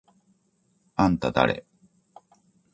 [1.07, 1.63] あんただれ？！？